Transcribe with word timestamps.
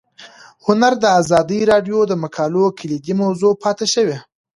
هنر 0.65 0.93
د 1.03 1.05
ازادي 1.21 1.59
راډیو 1.71 1.99
د 2.07 2.13
مقالو 2.23 2.65
کلیدي 2.79 3.13
موضوع 3.21 3.53
پاتې 3.63 3.85
شوی. 3.93 4.17